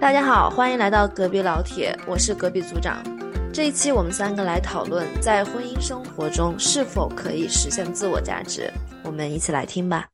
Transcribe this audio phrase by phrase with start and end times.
[0.00, 3.04] 大家好，欢迎来到隔壁老铁，我是隔壁组长。
[3.52, 8.72] 这一期我们三个来讨论，在婚姻生活中是否可以实现自我价值。
[9.04, 10.08] 我们一起来听吧。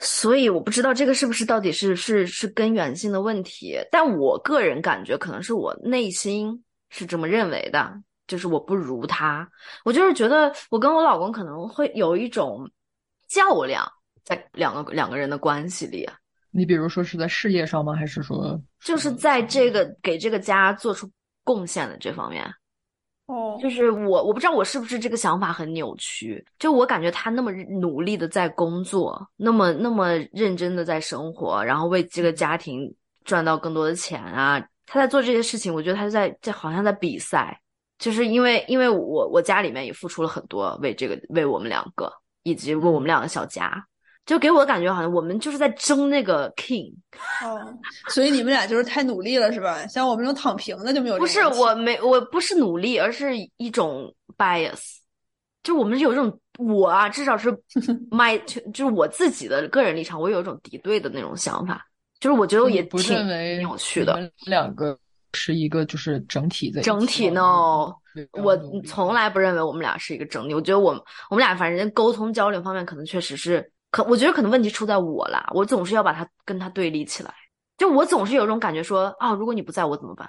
[0.00, 7.90] 所以我不知道这个是不是到底是是是根源性的问题，但我个人感觉可能是我内心是这么认为的，
[8.26, 9.48] 就是我不如他，
[9.82, 12.70] 我就是觉得我跟我老公可能会有一种
[13.28, 13.90] 较量，
[14.24, 16.06] 在两个两个人的关系里。
[16.52, 17.94] 你比如说是在事业上吗？
[17.94, 21.10] 还是说就是在这个给这个家做出
[21.42, 22.44] 贡献的这方面？
[23.26, 32.94] 哦，就是我我不知道我是不是这个想法很扭曲，就我感觉他那么努力的在工作，那么那么认真的在生活，然后为这个家庭
[33.24, 37.58] 赚到更多的钱啊，他在做这些事情，我觉得他在在好像在比赛，
[37.98, 43.82] 就是因为因为我我家里面也付出了很多为这个为我们两个以及为我们两个小家。
[44.24, 46.92] 就给我的感觉，好像我们就是在争那个 king。
[47.44, 47.74] 哦，
[48.08, 49.86] 所以你们俩就是太努力了，是吧？
[49.86, 51.18] 像我们这种躺平的就没有。
[51.18, 54.98] 不是，我没，我不是努力，而是一种 bias。
[55.62, 57.52] 就我们有这种，我啊，至少是
[58.10, 58.40] my，
[58.72, 61.84] 就是我自己的个人立场，我有一种敌对的那种想法。
[62.20, 64.30] 就是我觉得也挺有趣的。
[64.46, 64.96] 两个
[65.32, 66.80] 是一个就是整体的。
[66.80, 67.42] 整体呢，
[68.32, 70.54] 我从来不认为我们俩是一个整体。
[70.54, 73.71] 我觉得我们我们俩反正沟通交流方面，可能确实是。
[73.92, 77.32] 可我觉得可能问题出在我啦，我总是要把他跟他对立起来，
[77.78, 80.28] 就我总是有种感觉说啊，如果你不在我怎么办？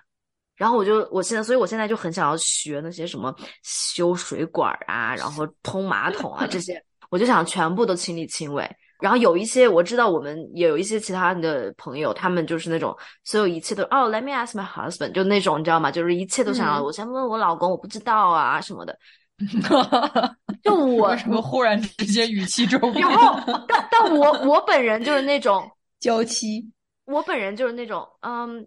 [0.55, 8.69] 然后我就我现在，所以我现在就很想要学那些什么修水管啊，然后通马桶啊这些，我就想全部都亲力亲为。
[8.99, 15.89] 然后有一些我知道，我们也有一些其他的朋友，他们就是那种所有一切都哦，Let me ask my husband，就那种你知道吗？
[15.89, 18.97] 就是一切都想要我先问我老公，我不知道啊什么的。
[20.63, 22.79] 就我为什么忽然之间语气中？
[22.93, 26.71] 然后，但但我我本人就是那种 娇妻，
[27.05, 28.65] 我本人就是那种，嗯，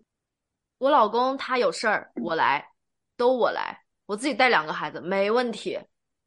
[0.78, 2.66] 我老公他有事儿我来，
[3.16, 5.78] 都我来，我自己带两个孩子没问题，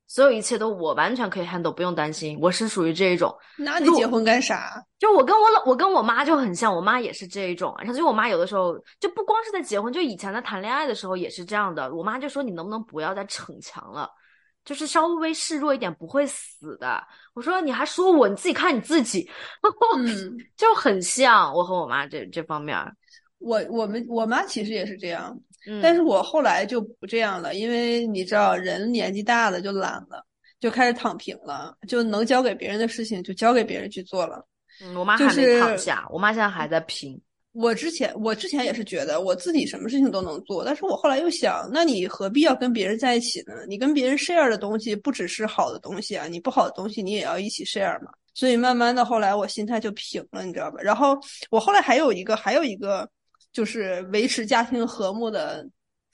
[0.08, 2.40] 所有一切都我完全可以 handle，不用担心。
[2.42, 3.32] 我是属于这一种。
[3.58, 4.84] 那你结婚干啥？
[4.98, 7.76] 就我跟我老我跟我妈就很像，我妈也是这一种。
[7.78, 11.94] 然后就我妈有的时候就不光是在结婚，就以前在谈恋爱的时候也是这样的。
[11.94, 14.10] 我妈就说你能不能不要再逞强了。
[14.66, 17.02] 就是稍微示弱一点不会死的。
[17.34, 19.30] 我说你还说我，你自己看你自己，
[20.56, 22.78] 就很像我和我妈这这方面。
[23.40, 25.40] 我我们我妈其实也是这样，
[25.82, 30.26] 但是我后来就不这样了，因为你知道人年纪大了就懒了，
[30.60, 34.46] 就开始躺平了，就能交给别人的事情就交给别人去做了。
[34.84, 37.20] 嗯，我妈还没躺下，我妈现在还在拼。
[37.62, 43.54] 我之前我之前也是觉得我自己什么事情都能做，但是我后来又想，那你何必要跟别人在一起呢？
[43.68, 48.12] 你跟别人 share 的东西不只是好的东西啊，你不好的东西你也要一起 share 嘛。
[48.34, 50.80] 所以慢慢的后来我心态就平了，你知道吧？
[50.82, 51.18] 然后
[51.50, 53.10] 我后来还有一个还有一个
[53.52, 55.68] 就是维持家庭和睦的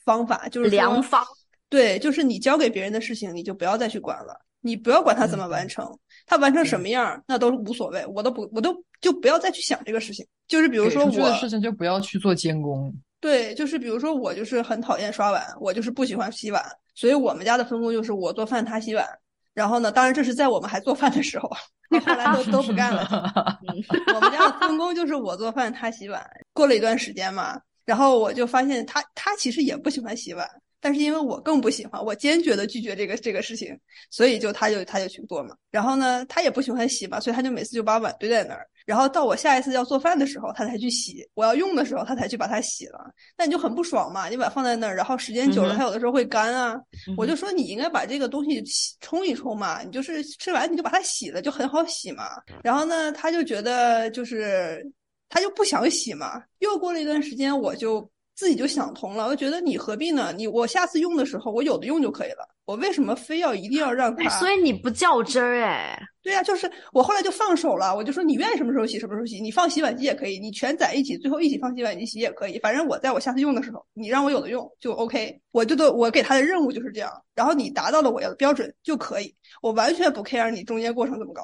[0.03, 1.23] 方法，就是良方。
[1.69, 4.39] 对，就是你交给别人的事情，你就不要再去管了。
[4.61, 5.85] 你不要管他怎么完成，
[6.25, 10.25] 他完成什么样那都无所谓，我都不，我都就不要再去想这个事情。
[10.47, 12.93] 就是比如说我的事情就不要去做监工。
[13.21, 16.63] 对，就是比如说我就是很讨厌刷碗，我就是不喜欢洗碗，
[16.93, 19.07] 所以我们家的分工就是我做饭，他洗碗。
[19.53, 21.49] 然后呢，当然这是在我们还做饭的时候，
[21.89, 23.07] 后来都都不干了。
[24.13, 26.21] 我们家的分工就是我做饭，他洗碗。
[26.53, 30.45] 过了一段时间嘛，然后我就发现他他其实也不喜欢洗碗。
[30.85, 33.75] 但是因为我更不喜欢，我坚决的拒绝这个这个事情，
[34.11, 35.55] 所以就他就他就去做嘛。
[35.71, 38.67] 然后呢，他也不喜欢洗嘛，所以他就每次就把碗堆在那儿。
[38.85, 43.11] 然后到我下一次要做饭的时候，他才去洗；我要用的时候，他才去把它洗了。
[43.35, 46.79] 那你就很不爽嘛，你碗放在那儿，然后时间久了，它有的时候会干啊。
[47.17, 48.63] 我就说你应该把这个东西
[48.99, 52.25] 冲一冲嘛，你就是吃完你就把它洗了，就很好洗嘛。
[52.63, 54.85] 然后呢，他就觉得就是
[55.29, 56.43] 他就不想洗嘛。
[56.59, 58.07] 又过了一段时间，我就。
[58.35, 60.33] 自己就想通了，我觉得你何必呢？
[60.35, 62.47] 你我下次用的时候，我有的用就可以了。
[62.65, 64.27] 我为什么非要一定要让他？
[64.39, 65.97] 所以你不较真儿哎？
[66.21, 72.59] 对呀，就是我后来就放手了，我就说你愿意什么时候洗什么时候洗，你放洗碗机也可以，你全在一起，最后一起放洗碗机洗也可以。
[72.59, 75.39] 反正我在我下次用的时候，你让我有的用就 OK。
[75.51, 81.43] 我就都我给他的任务就是这样，然后你达到了我要的标准就可以，我完全不 care 你中间过程怎么搞。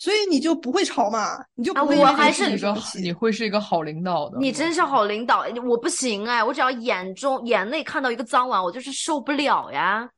[0.00, 1.38] 所以你就不会吵嘛？
[1.54, 1.96] 你就不会。
[1.98, 4.38] 我还是一个，你会是一个好领导的。
[4.38, 6.42] 你真是好领导，我不行哎！
[6.42, 10.08] 我只要眼中眼内看到一个脏碗，我就是受不了呀。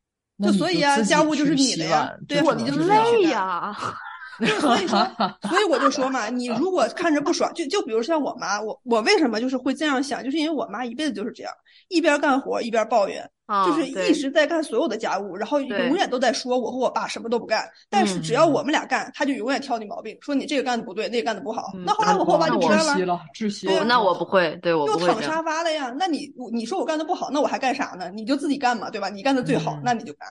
[0.43, 3.77] 就所以啊，家务就是你的呀，对，我就累呀。
[4.61, 4.99] 所以说，
[5.49, 11.53] 所以我就说嘛，你如果看着不爽，就就比如像我妈，我我为什么就是会这样想，就是因为我妈一辈子就是这样，
[11.89, 21.71] 一边干活一边抱怨，啊就是一直在干所有的家务，然后永远都在说我和我爸什么都不干，但是只要我们俩干，他就永远挑你毛病，说你这个干的不对，那个干的不好。
[21.85, 23.85] 那后来我和我爸就不干窒息了，窒息了。
[23.85, 25.95] 那我不会，对我又躺沙发了呀。
[25.99, 28.11] 那你你说我干的不好，那我还干啥呢？
[28.11, 29.09] 你就自己干嘛，对吧？
[29.09, 30.29] 你干的最好，那你就干。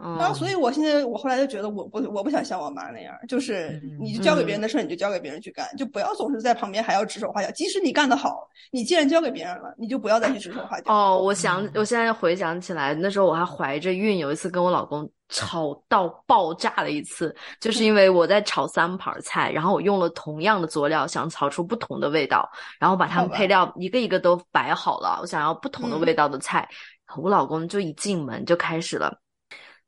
[0.00, 7.50] 然后，所以我现在我后来就觉得，我不我不想像我妈那样，就是你就交给别人的事儿，你就交给别人去干，就不要总是在旁边还要指手画脚。
[7.50, 10.92] 即使你干得好，你既然交给别人了，你就不要再去指手画脚。
[10.92, 22.48] 哦，我想，我现在回想起来，那时候我还怀着孕，有一次跟我老公吵到爆炸了一次，就是因为我在炒三盘菜，然后我用了同样的佐料，想炒出不同的味道，
[22.78, 26.68] 然后把它们配料一个一个都摆好了，我想要不同的味道的菜，
[27.16, 29.18] 我老公就一进门就开始了。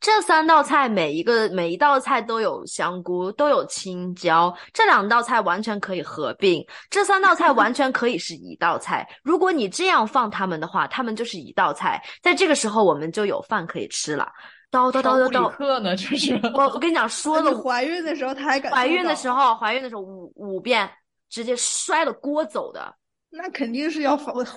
[0.01, 4.53] 这三道菜每一个每一道菜都有香菇，都有青椒。
[4.73, 9.07] 这两道菜完全可以合并，这三道菜 完全可以是一道菜。
[9.23, 12.03] 如果你这样放他们的话，他们就是一道菜。
[12.23, 14.27] 在这个时候，我们就有饭可以吃了。
[14.71, 15.95] 叨叨叨叨叨，课呢？
[15.97, 20.89] 这是我我跟你讲， 说了怀孕的时候他还敢怀孕的时候，怀孕的时候五五遍，
[21.29, 22.95] 直接摔了锅走的。
[23.29, 24.13] 那肯定是要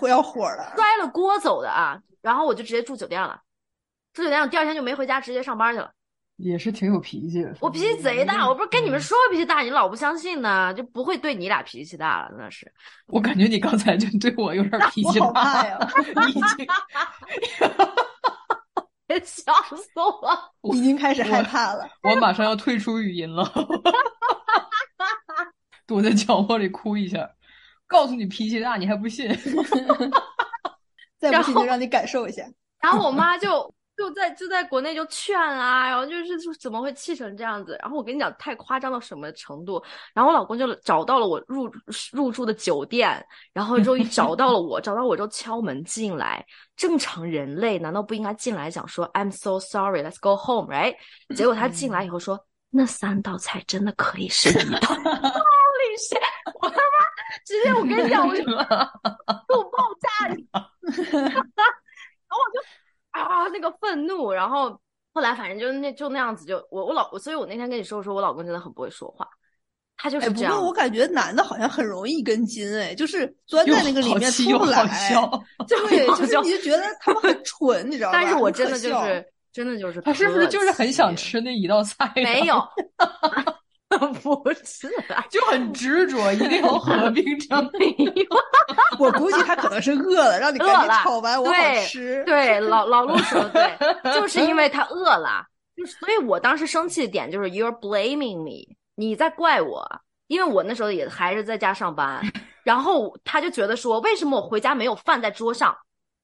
[0.07, 1.99] 要火了，摔了锅走的啊！
[2.21, 3.39] 然后我就直接住酒店了。
[4.13, 5.91] 住酒店，我第二天就没回家，直接上班去了。
[6.37, 7.55] 也是挺有脾气的。
[7.61, 12.71] 我脾气贼大，我不是跟你们说脾气大，你老不相信呢，就不会对你俩脾气大了，真的是。
[13.07, 15.65] 我感觉你刚才就对我有点脾气大。
[15.67, 15.77] 呀！
[16.25, 16.67] 你已经，
[19.23, 20.51] 笑死我了！
[20.75, 21.87] 已经开始害怕了。
[22.01, 23.43] 我马上要退出语音了，
[25.85, 27.29] 躲在角落里哭一下。
[27.85, 29.29] 告诉你脾气大，你还不信？
[31.19, 32.43] 再不信就让你感受一下。
[32.81, 37.77] 然后我妈就就在就在国内就劝啊，然后就是怎么会气成这样子？
[37.81, 39.81] 然后我跟你讲，太夸张到什么程度？
[40.13, 41.71] 然后我老公就找到了我入
[42.11, 43.23] 入住的酒店，
[43.53, 46.45] 然后终于找到了我，找到我之后敲门进来。
[46.75, 50.95] 正常人类难道不应该进来讲说 I'm so sorry, let's go home, right？
[51.35, 54.79] 结果他进来以后说，那三道菜真的可以是一道。
[54.89, 56.19] Holy shit！
[56.61, 57.05] 我他妈
[57.45, 60.25] 直接我跟你讲，我就 就爆炸。
[61.21, 61.31] 然
[62.29, 62.59] 后我就
[63.13, 64.77] 啊，那个愤怒，然后
[65.13, 69.27] 后来反正就那就那样子，就我我老，所以我那天跟你说说，我老公真的很不会说话，
[69.95, 70.51] 他就是这样。
[70.51, 74.83] 不过我感觉男的好像很容易一根筋，哎，就是钻在那个里面出不来。
[75.67, 78.19] 对，就是你就觉得他们很蠢，你知道吗？
[78.19, 82.11] 但是我真的就是真的就是，他是不是就是很想吃那一道菜？
[82.15, 82.55] 没有。
[84.21, 84.89] 不是，
[85.29, 87.71] 就很执着，一定要合并成。
[88.99, 91.53] 我估计他可能是饿了，让你赶紧炒完，我好
[91.85, 92.23] 吃。
[92.25, 93.77] 对，老老陆说对，
[94.13, 95.45] 就是因为他饿了，
[95.75, 99.85] 就所以我当时生气的点就是 you're blaming me，你在怪我，
[100.27, 102.21] 因为我那时候也还是在家上班，
[102.63, 105.75] 然后他就觉得说，为什么我回家没有饭在桌上？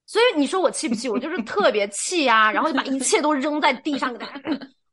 [0.06, 1.10] 所以你说我气不气？
[1.10, 4.32] 我就是特别气啊，然后就把一切都扔在地上，给他，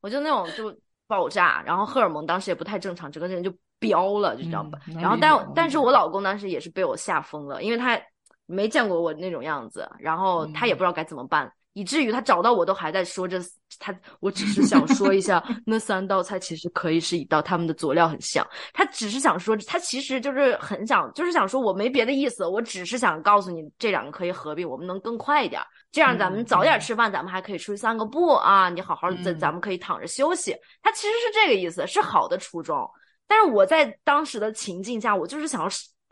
[0.00, 0.74] 我就那种就。
[1.06, 4.78] 爆炸，然后荷尔蒙当时也不太正常，整个人就飙了，就这样吧。
[4.94, 8.00] 然后，但但是我老公当时也是被我吓疯了，因为他
[8.46, 13.38] 没见过我那种样子，然后他也不知道该怎么办，以至于他找到我都还在说这
[13.78, 18.46] 他，我只是想说一下， 那三道菜其实可以是一道，他们的佐料很像。
[18.72, 25.60] 他只是想说，他其实就是很想，就是想说我没别的意思，我只是想告诉你，这两个可以合并，我们能更快一点。
[25.92, 28.70] 这样咱们早点吃饭，咱们还可以出去散个步啊！
[28.70, 30.56] 你好好的，咱咱们可以躺着休息。
[30.82, 32.88] 他其实是这个意思，是好的初衷。
[33.26, 35.68] 但是我在当时的情境下，我就是想要，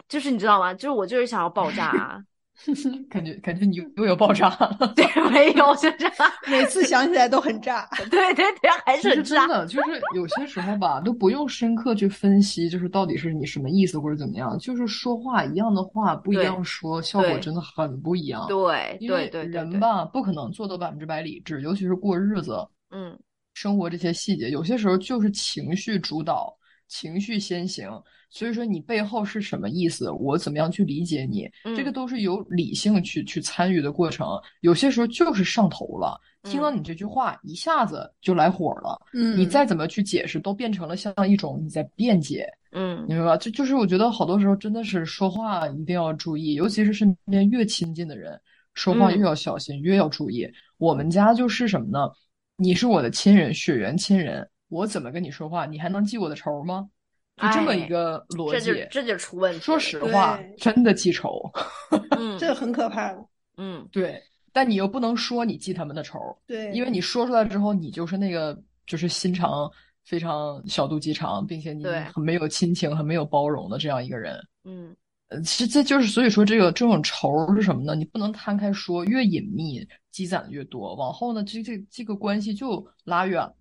[0.09, 0.75] 就是你知道吗？
[0.75, 2.19] 就是我就是想要爆炸啊！
[3.11, 6.15] 感觉感觉你又要爆炸了， 对，没有，就这样，
[6.49, 18.47] 每次想起来都很炸，对对对，还是很真的，就是有些时候吧，都不用深刻去分析，就是到底是你什么意思或者怎么样，就是说话一样的话不一样说，效果真的很不一样。
[18.47, 22.57] 对，因为人吧不可能做到百分之百理智，尤其是过日子，
[22.91, 23.19] 嗯，
[23.55, 26.57] 生活这些细节，有些时候就是情绪主导，
[26.89, 27.89] 情绪先行。
[28.31, 30.11] 所以说你背后是什么意思？
[30.11, 31.49] 我怎么样去理解你？
[31.77, 34.27] 这个都是由理性去去参与的过程。
[34.61, 39.01] 有些时候就是上头了，听到你这句话一下子就来火了。
[39.13, 42.45] 嗯，你再怎么去解释，都变成了像一种你在辩解。
[42.73, 43.37] 嗯，明白吧？
[43.37, 48.37] 就就是我觉得好多时候真的是说话一定要注意，尤其是身边越亲近的人，
[48.75, 50.45] 说话越要小心，越要注意。
[50.79, 52.11] 我们家就是什么呢？
[52.57, 56.89] 你是我的亲人，血缘亲人，我怎么跟你说话，你还能记我的仇吗？
[57.37, 59.59] 就这么一个逻辑，这就出问题。
[59.59, 61.51] 说实话，真的记仇，
[62.17, 63.27] 嗯，这个很可怕的。
[63.57, 68.57] 嗯，对，但你又不能说你记他们的仇，对，因为你说出来之后，你就是那个
[68.87, 69.69] 就是心肠
[70.05, 74.39] 非常小肚鸡肠，并且你很没有亲情、很没有包容的这样一个人。
[74.65, 74.95] 嗯
[75.29, 77.95] 呃，其实这就是所以说这个这种仇是什么呢？
[77.95, 83.55] 你不能摊开说，越隐秘积攒的越多，往后呢，这这这个关系就拉远了，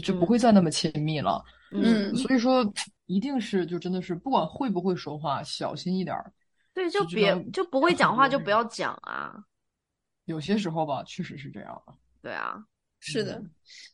[0.00, 0.26] 就就不嗯。
[0.26, 1.42] 会再那么亲密了。
[1.72, 2.14] 嗯。
[2.16, 2.64] 所以说，
[3.06, 6.32] 一定是就真的是不管会不会说话，小心一点儿。
[6.72, 9.34] 对，就别就不会讲话就不要讲啊，
[10.24, 11.94] 有些时候吧，确实是这样的。
[12.20, 12.56] 对啊，
[12.98, 13.50] 是的嗯，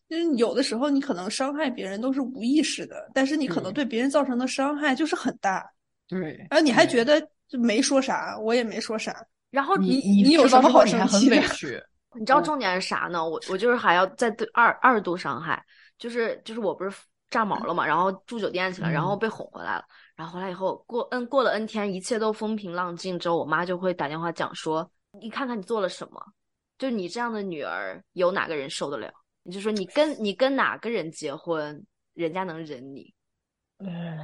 [0.09, 3.85] 就是有的时候你可能伤害别人都是无意识的，但是你可能对。
[3.85, 5.71] 别人造成的伤害就是很大，
[6.09, 9.15] 对，然后你还觉得就没说啥，我也没说啥，
[9.51, 11.83] 然后你你你有什么好生气的委屈。
[12.11, 13.23] 我你知道重点是啥呢？
[13.23, 15.63] 我我就是还要再对二二度伤害，
[16.01, 16.91] 就是就是我不是
[17.29, 19.85] 炸毛了嘛，然后住酒店去了，然后嗯被哄回来了，
[20.17, 24.91] 然后回来以后过 n 过了 n 天，一切都风平浪静之后，我妈就会打电话讲说，
[25.21, 26.21] 你看看你做了什么，
[26.79, 29.13] 就你这样的女儿，有哪个人受得了？
[29.43, 33.15] 你就说你跟你跟哪个人结婚，人家能忍你？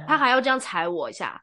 [0.07, 1.41] 他还要这样踩我一下，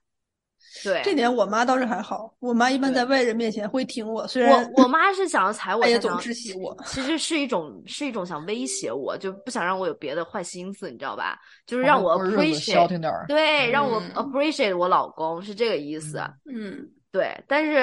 [0.83, 6.77] 对，这点我妈倒是还好，我妈一般在外人面前会挺我，虽然我我妈是想要踩 我也总窒息我。
[6.87, 11.39] 其实是一种是一种想威胁我，就不想让我有别的坏心思，你知道吧？
[11.67, 13.25] 就是让我 appreciate，停点儿。
[13.29, 16.19] 对，让我嗯 appreciate 我老公是这个意思。
[16.45, 17.77] 嗯嗯，对，但是，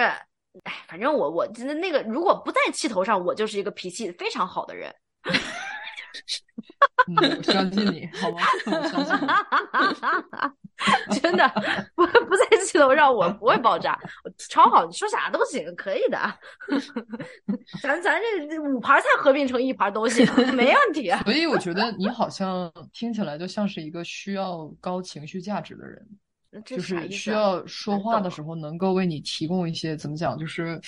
[0.64, 4.94] 哎，反正我我真的那个，如果不在气头上，我就是一个脾气非常好的人。
[7.08, 8.38] 嗯，我相信你，好吗？
[8.66, 9.28] 我相信你。
[11.22, 11.48] 真的，
[11.96, 16.18] 不不在气头上，我不会爆炸，我超好，你说啥都行，可以的。
[17.84, 18.20] 咱咱
[18.50, 21.12] 这五盘菜合并成一盘都行，没问题。
[21.24, 26.08] 所以我觉得你好像听起来就像是一个需要高情绪价值的人，
[26.66, 30.82] 这就是需要说话的时候能够为你提供一些怎么讲，就是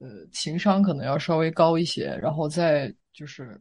[0.00, 3.60] 呃情商可能要稍微高一些，然后再就是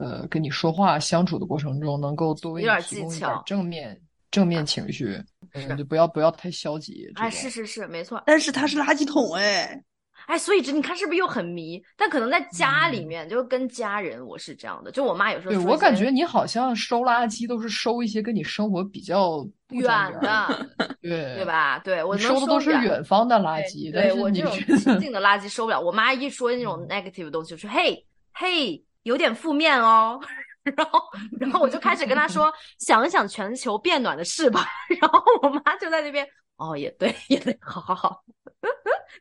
[0.00, 5.22] 呃跟你说话相处的过程中能够多为点技提供一点巧正面正面情绪，
[5.54, 7.10] 嗯，就不要不要太消极。
[7.14, 8.22] 这哎，是是是，没错。
[8.26, 9.82] 但是他是垃圾桶哎，
[10.26, 11.82] 哎，所以这你看是不是又很迷？
[11.96, 14.92] 但可能在家里嗯面，就是跟家人，我是这样的。
[14.92, 19.82] 就我妈有时候对我感觉你好像收垃圾都是收一些跟你生活比较远
[20.22, 20.68] 的，
[21.02, 21.44] 对对？
[21.44, 21.80] 吧？
[21.80, 25.80] 对我能收的都是远远方的垃圾，对我这种亲近的垃圾收不了。
[25.80, 30.20] 我妈一说那种 negative 的东西，就说嘿嘿，有点负面哦。
[30.76, 31.00] 然后，
[31.40, 34.68] 然后我就开始跟他说， 想一想全球变暖的事吧。
[35.00, 38.22] 然后我妈就在那边，哦，也对，也对，好好好，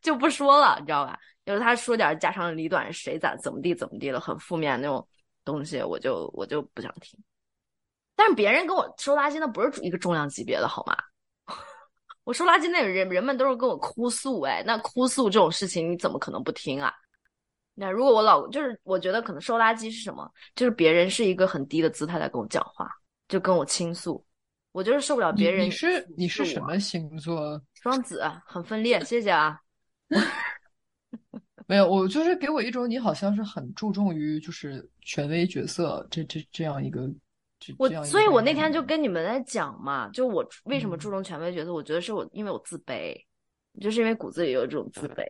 [0.01, 1.17] 就不说了，你知道吧？
[1.45, 5.07] 就是他说点家长里短，谁咋怎么地怎么地了，很负面那种
[5.45, 7.17] 东西，我就我就不想听。
[8.17, 10.95] 但是别人跟我收垃圾，那不是一个重量级别的好吗？
[12.25, 16.93] 我收垃圾那人人们都是跟我哭诉，哎，那哭诉这种事情你怎么可能不听啊？
[17.79, 20.29] 那如果我老就是我觉得可能收垃圾是什么？
[20.53, 22.91] 就是别人是一个很低的姿态在跟我讲话，
[23.29, 24.21] 就跟我倾诉，
[24.73, 27.61] 我就是受不了别人你是你是是什么星座？
[27.75, 29.57] 双子，很分裂，谢谢啊。
[31.67, 37.09] 没有，我就是给我一种你好像是很注重于就是权威角色这这这样一个
[37.59, 41.73] 这我所以，我那天就跟你们在讲嘛，就我为什么嗯注重权威角色？
[41.73, 43.15] 我觉得是我因为我自卑，
[43.79, 45.23] 就是因为骨子里有这种自卑。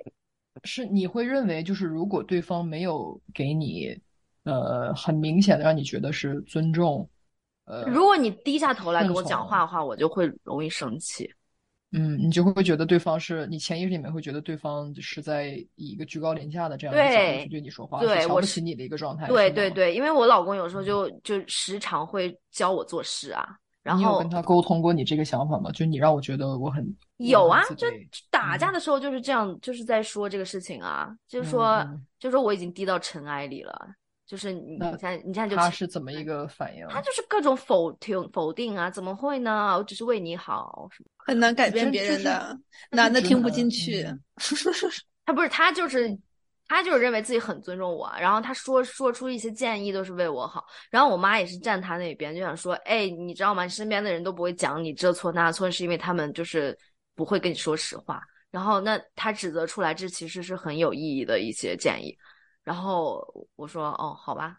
[0.63, 3.97] 是你会认为就是如果对方没有给你
[4.43, 7.09] 呃很明显的让你觉得是尊重，
[7.65, 11.29] 呃，如果你低下头来跟我讲话的话，我就会容易生气。
[11.91, 19.27] 嗯，你就会觉得对方是你潜意识里面会觉得对方是在以一个居高临下的这样一个角度对去对你说话，对瞧不起你的一个状态。
[19.27, 25.71] 对对对，因为我老公有时候就就时常会教我做事啊，然后你有跟他沟通过你这个想法吗？
[25.71, 27.87] 就你让我觉得我很有啊，就
[28.29, 31.85] 打架嗯的时候就是这样，就是在说这个事情啊，就是说
[32.17, 33.87] 就说我已经低到尘埃里了，
[34.25, 36.87] 就是你那你现在你现在就他是怎么一个反应？
[36.87, 39.75] 他就是各种否定否定啊，怎么会呢？
[39.77, 41.09] 我只是为你好什么。
[41.17, 42.59] 很难改变别人的，
[42.91, 44.01] 男的听不进去。
[44.03, 44.19] 嗯
[45.25, 46.17] 他不是他就是
[46.67, 53.63] 他就是认为自己很尊重我，然后他说说出一些建议都是为我好，然后我妈也是站他那边，就想说，哎，你知道吗？
[53.63, 56.75] 你身边的人都不会讲你这错那错，是因为他们就是
[57.19, 58.23] 不会跟你说实话。
[58.49, 62.17] 然后那他指责出来，这其实是很有意义的一些建议。
[62.63, 63.21] 然后
[63.57, 64.57] 我说，哦，好吧，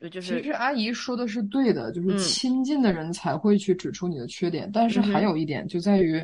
[0.00, 6.20] 就就是其实阿姨说的是对的，就是嗯亲近的人才会去指出你的缺点，但是还有一点就在于，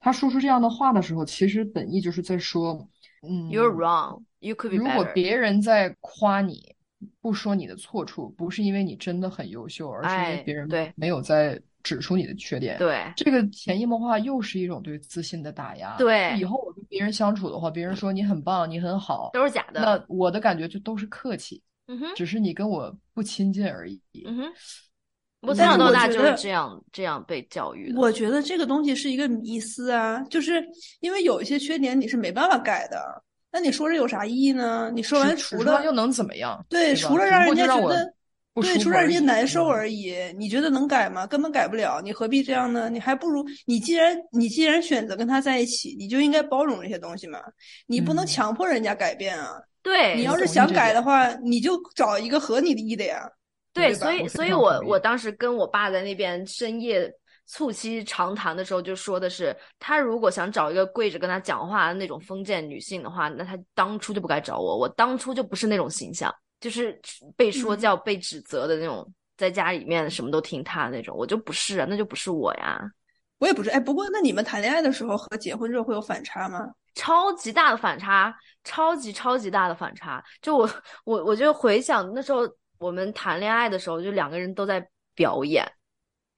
[0.00, 2.74] 他说出这样的话的时候，其实本意就是在说，
[3.22, 5.04] 嗯 you're wrong, you could be 如果。
[5.14, 6.74] 别人在夸你，
[7.20, 12.78] 不说你的错处，不是因为你真的很优秀，而是因哎为别人对没有在指出你的缺点。
[12.78, 15.96] 对这个潜移默化又是一种对自信的打压。
[15.96, 19.80] 对以后我跟别人相处的话，别人说你很棒，你很好，都是假的。
[19.80, 24.00] 那我的感觉就都是客气，嗯哼，只是你跟我不亲近而已。
[24.26, 24.52] 嗯哼，
[25.42, 28.00] 我从小到大就是这样这样被教育的。
[28.00, 30.64] 我觉得这个东西是一个迷思啊，就是
[31.00, 34.90] 因为有一些缺点你是没办法改的，那你说这有啥意义呢？
[34.94, 36.64] 你说完除了又能怎么样？
[36.68, 38.14] 对，除了让人家觉得。
[38.60, 40.14] 对，除了让人家难受而已。
[40.36, 41.26] 你觉得能改吗？
[41.26, 42.00] 根本改不了。
[42.00, 42.88] 你何必这样呢？
[42.88, 47.40] 你还不如你既然你既然选择跟他在一起，你就应该包容这些东西嘛。
[47.86, 49.60] 你不能强迫人家改变啊。
[49.82, 53.26] 对，你要是想改的话，你就找一个合你的意的呀。
[53.72, 57.10] 对，所以所以我我当时跟我爸在那边深夜
[57.46, 64.76] 促膝长谈的时候，就说的是，他如果想找一个跪着跟他讲话的那种封建女性的话，那他当初就不该找我。
[64.76, 66.34] 我当初就不是那种形象。
[66.60, 67.00] 就是
[67.36, 72.80] 被说教、被指责的那种，在家里面什么都听他那种，我就不是啊，那就不是我呀，
[73.38, 73.70] 我也不是。
[73.70, 76.70] 哎，不过那你们谈恋爱的时候和结婚之后会有反差吗？
[76.94, 80.22] 超级大的反差，超级超级大的反差。
[80.42, 80.70] 就我
[81.04, 82.42] 我我就回想那时候
[82.78, 85.66] 我们谈恋爱的时候，就两个人都在表演。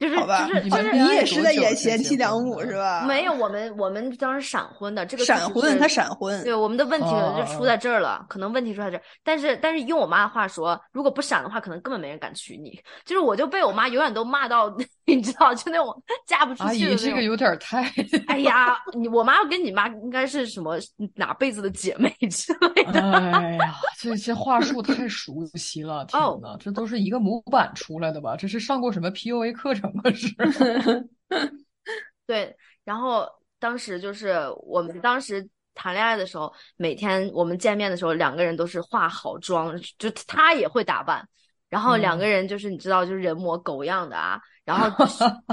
[0.03, 3.05] 就是就是就是你也是在演贤妻良母是吧？
[3.07, 6.43] 没有，我们我们当时闪婚的，这个闪婚他闪婚。
[6.43, 9.03] 对，我们的问题可能就出在这儿了，可能问题出在这儿。
[9.23, 12.77] 但是但是用我妈的话说，如果不闪的话，可能根本没人敢娶你。
[13.05, 14.75] 就是我就被我妈永远都骂到，
[15.07, 16.65] 你知道，就那种嫁不出去。
[16.65, 17.89] 阿姨，这个有点太……
[18.27, 20.77] 哎呀，你我妈跟你妈应该是什么
[21.15, 23.01] 哪辈子的姐妹之类的？
[23.13, 28.35] 哎呀，这些话术太熟悉了，天呐，这都是一个模板出来的吧？
[28.37, 29.92] 这是上过什么 PUA 课程？
[30.15, 30.35] 是，
[32.27, 41.27] 对，然后当时就是我们当时谈恋爱的时候，每天我们见面的时候，两个人都是化好妆，就他也会打扮，
[41.69, 45.07] 然后两个人就是你知道，就是人模狗样的啊，然后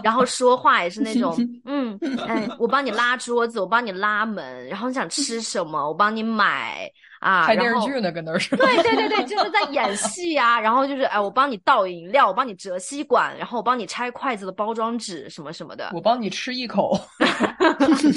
[0.04, 1.36] 然后说话也是那种，
[1.66, 1.98] 嗯，
[2.28, 6.90] 哎，我帮你拉桌子，我帮你拉门，然后你想吃什么，我帮你买。
[7.20, 8.56] 啊，拍电视剧呢，跟那是。
[8.56, 10.58] 对对对对，就是在演戏呀。
[10.58, 15.92] 然后就是，哎，我帮你倒饮料，我帮你折吸管，然后我帮你拆筷子的包装纸，什么什么的。
[15.94, 16.98] 我帮你吃一口。
[17.78, 18.14] 就是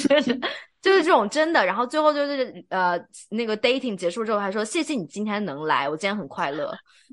[0.81, 1.67] 就是这种真的。
[1.67, 2.97] 然后最后就是呃，
[3.29, 6.73] 那个 dating 结束之后还说谢谢你今天能来，我今天很快乐。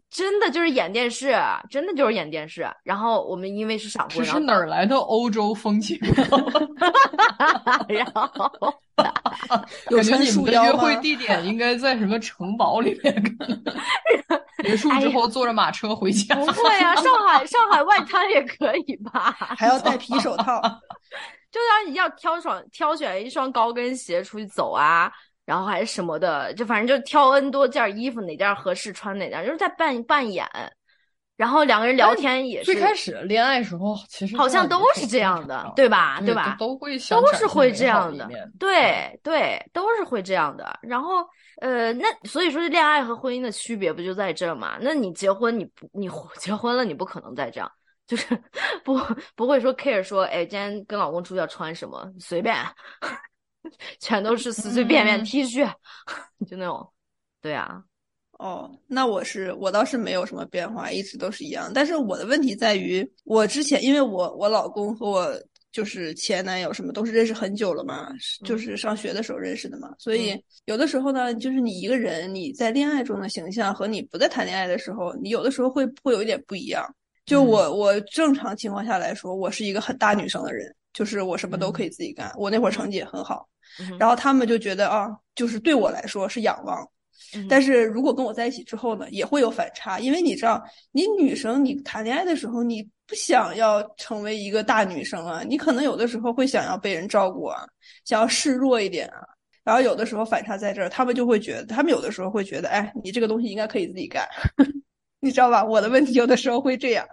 [0.10, 1.36] 真的就是演电视，
[1.70, 2.68] 真的就是演电视。
[2.84, 5.98] 然后我们因为是闪婚，这是哪儿来的欧洲风情？
[7.88, 8.52] 然后。
[9.90, 13.24] 感觉你们的约会地点应该在什么城堡里面？
[14.62, 16.36] 结束之后坐着马车回家？
[16.36, 19.34] 不会啊，上海上海外滩也可以吧？
[19.58, 20.62] 还要戴皮手套，
[21.50, 25.10] 就当你要挑选挑选一双高跟鞋出去走啊，
[25.50, 30.48] 然后还是什么的，就反正就挑 N 多件衣服，哪件合适穿哪件，就是在扮扮演。
[31.36, 36.22] 然后两个人聊天也是最开始恋爱时候，其实好像都是这样的，对吧？
[36.22, 36.56] 对吧？
[36.60, 40.78] 都会都是会这样的，对对，都是会这样的。
[40.84, 41.26] 然后
[41.62, 44.78] 呃，那所以说恋爱和婚姻的区别不就在这嘛？
[44.80, 46.08] 那你结婚，你不你
[46.38, 47.72] 结婚了，你不可能再这样，
[48.06, 48.40] 就是
[48.86, 49.02] 不
[49.36, 52.56] 不会说 care 说，哎，今天跟老公出去要穿什么，随便，
[54.00, 55.72] 全都是随随便便 T 恤，
[56.48, 56.88] 就那种，
[57.42, 57.84] 对啊。
[58.40, 61.70] 哦，那我是我倒是没有什么变化，一直都是一样。
[61.74, 65.38] 但是我的问题在于，我之前因为我我老公和我
[65.74, 68.08] 就是前男友什么都是认识很久了嘛，
[68.46, 76.82] 就是上学的时候认识的嘛，所以有的时候呢，就是你一个人你在恋爱中的形象和你不在谈恋爱的时候，你有的时候会会有一点不一样。
[77.26, 83.48] 就我我正常情况下来说，我是一个很大女生的人，就是我什么都可以自己干，我那会儿成绩也很好，
[84.00, 86.88] 然后他们就觉得啊，就是对我来说是仰望。
[87.48, 97.68] 但是如果跟我在一起之后呢，也会有反差，因为你知道，你女生你谈恋爱的时候，你不想要成为一个大女生啊，你可能有的时候会想要被人照顾啊，
[98.06, 99.20] 想要示弱一点啊，
[99.64, 104.28] 然后有的时候反差在这儿，他们就会觉得，他们有的时候会觉得，哎，你这个东西应该可以自己干，
[105.20, 105.64] 你知道吧？
[105.64, 107.06] 我的问题有的时候会这样，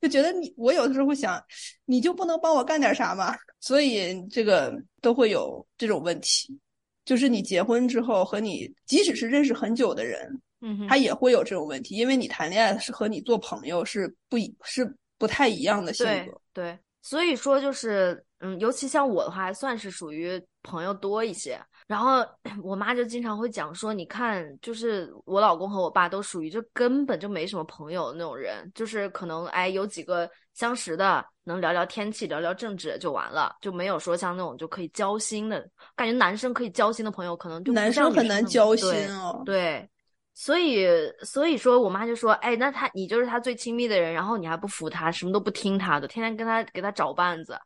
[0.00, 1.42] 就觉得你，我有的时候会想，
[1.84, 3.34] 你就不能帮我干点啥吗？
[3.60, 6.58] 所以这个都会有这种问题。
[7.04, 21.60] 就是你结婚之后和你即使是认识很久的人，嗯，他也会有这种问题，因为你谈恋爱是和你做朋友是不一是不太一样的性格，对，所以说就是，嗯，尤其像我的话，还算是属于朋友多一些。
[21.90, 22.24] 然后
[22.62, 36.12] 我妈就经常会讲说，你看，就是我老公和我爸都属于就根本就没什么朋友那种人，就是可能哎有几个相识的，能聊聊天气、聊聊政治就完了，就没有说像那种就可以交心的感觉。
[36.12, 39.42] 男生可以交心的朋友，可能就男生很难交心哦。
[39.44, 39.90] 对，
[40.32, 40.86] 所以
[41.24, 47.58] 所以说我妈就说，哎，那他你就是他最亲密的人，然后你还不服他，什么都不听他的，天天跟他给他找绊子，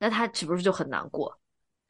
[0.00, 1.38] 那他岂不是就很难过？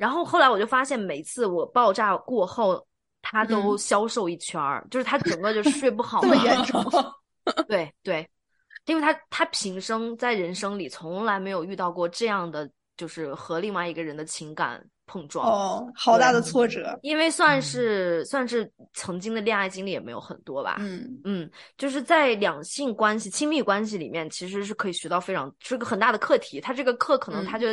[0.01, 2.83] 然后后来我就发现，每次我爆炸过后，
[3.21, 6.83] 他都消瘦一圈儿，就是他整个就睡不好，这么严 重？
[7.69, 8.27] 对对，
[8.87, 15.47] 因为他他平生在人生里从来没有遇到过这样的，就是和另外一个人的情感碰撞。
[15.47, 16.99] 哦，好大的挫折。
[17.03, 20.77] 因为算是算是曾经的恋爱经历也没有很多吧。
[20.79, 26.59] 嗯嗯，就是在两性关系、亲密关系里面，其实是可以学到非常是个很大的课题。
[26.59, 27.67] 他这个课可能他就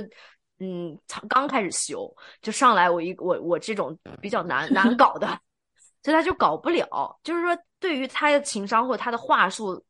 [0.60, 5.28] 嗯刚开始修，就上来我一我我这种比较难难搞的，
[6.04, 7.20] 所以他就搞不了。
[7.24, 9.84] 就是说，对于他的情商或者他的话术。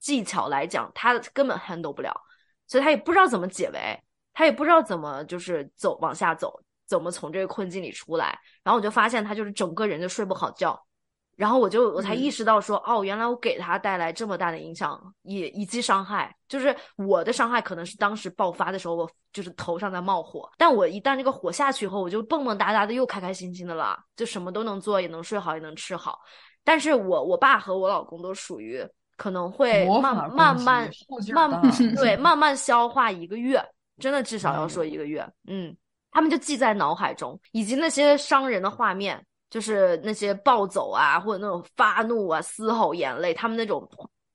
[0.00, 2.14] 技巧来讲，他根本 handle 不了，
[2.66, 3.98] 所以他也不知道怎么解围，
[4.34, 8.38] 他也不知道怎么就是走往下走，怎么从这个困境里出来。
[8.62, 10.78] 然后我就发现他就是整个人就睡不好觉，
[11.36, 16.34] 然后我就我才意识到说，哦，原来我给他带来这么大的影响，也以及伤害。
[16.48, 26.20] 就是我的伤害可能是当时爆发的时候，我就是头上在冒火，但我一旦这个火下去以后，我就蹦蹦哒哒的又开开心心的了，就什么都能做，也能睡好，也能吃好。
[26.62, 28.86] 但是我我爸和我老公都属于。
[29.16, 30.90] 可能会慢慢慢慢
[31.94, 33.64] 对慢慢消化一个月，
[34.00, 35.24] 真的至少要说一个月。
[35.46, 35.72] 嗯，
[36.10, 43.88] 他们就记在脑海中，以及那些伤人的画面，就是那些暴走啊，或者那种发怒啊、嘶吼、眼泪，他们那种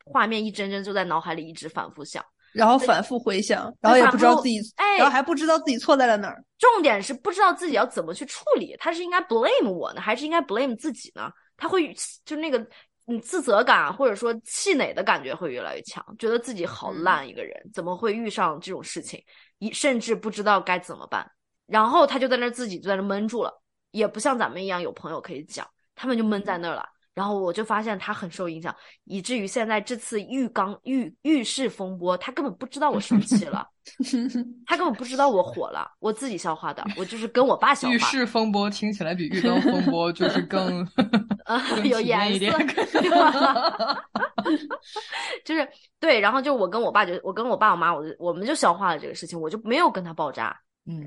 [0.05, 4.61] 画面一帧帧就在脑海里一直反复想，然后反复回想，然后也不知道自己，
[4.97, 6.41] 然后还不知道自己错在了哪儿。
[6.57, 11.29] 重点是不知道自己要怎么去处理，他是应该 blame 我呢，还是应该 blame 自己呢？
[11.57, 12.65] 他会就那个。
[13.11, 19.19] 你自责感或者说气馁的感觉会越来越强，觉得自己好烂一个人，怎么会遇上这种事情？
[19.57, 21.27] 一甚至不知道该怎么办，
[21.65, 23.58] 然后他就在那自己就在那闷住了，
[23.91, 26.87] 也不像咱们一样有朋友可以讲，他们就闷在那儿了。
[27.15, 28.73] 然后我就发现他很受影响，
[29.03, 33.67] 以至于现在这次浴缸浴浴室风波，他根本不知道我生气了，
[34.65, 37.93] 他根本不知道我火了，我自己消化的，我就是跟我爸消化。
[37.93, 40.87] 浴室风波听起来比浴缸风波就是更
[41.83, 42.45] 有颜色，
[45.43, 45.67] 就是
[45.99, 50.57] 对，然后就我跟我爸就我跟我爸我妈，我就我们就消化了这个事情，我就没有跟他爆炸。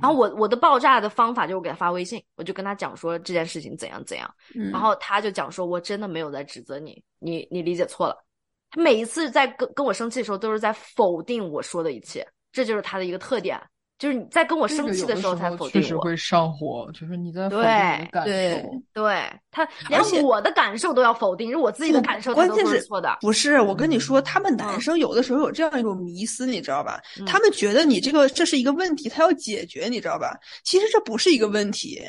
[0.00, 4.32] 然后我我的爆炸的方法就是给他发微信，我就跟他讲说这件事情怎样怎样，
[4.70, 8.24] 然后他就讲说我真的没有在指责你，你你理解错了。
[8.70, 13.60] 他每一次在跟跟我生气的时候，都是在否定我说的一切，这就是他的一个特点。
[14.02, 16.90] 就是你在跟我生气的时候才否定我，确实会上火。
[16.92, 17.64] 就是你在否定
[18.10, 23.16] 感受，对他连我的感受都要否定，是我自己的感受关键是错的。
[23.20, 27.00] 不是，我跟你说，他们男生有的时候有这样一种迷思，你知道吧？
[27.24, 30.36] 他们觉得你这个这是一个问题，他要解决，你知道吧？
[30.64, 32.02] 其实这不是一个问题。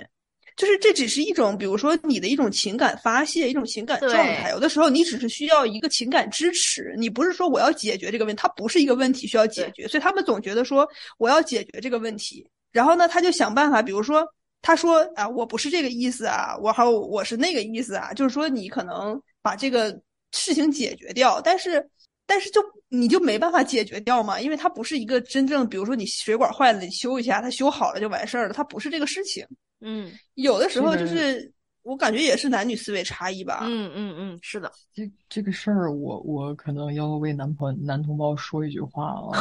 [0.55, 4.51] 就是这只是一种，比如说你的一种情感发泄，一种情感状态。
[4.51, 9.87] 有的时候你只是需要一个情感支持，你不是说我要解决这个问题，它不是一个问题需要解决。
[9.87, 10.87] 所以他们总觉得说
[11.17, 14.27] 我要解决这个问题，然后呢他就想办法，比如说
[14.61, 19.99] 他说啊我不是这个意思啊，我还有我是那个意思啊，就是说你可能把这个
[20.31, 21.83] 事情解决掉，但是
[22.27, 29.45] 但是就你就没办法解决掉嘛，因为它不是一个真正，比如说你水管坏了你修一下，它修好了就完事儿了，它不是这个事情。
[29.83, 31.51] 嗯，有的时候就是
[31.83, 33.59] 我感觉也是男女思维差异吧。
[33.63, 34.71] 嗯嗯嗯，是的。
[34.93, 39.37] 这这个事儿，我我可能要为男朋男同胞说一句话啊，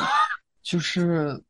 [0.63, 1.41] 就是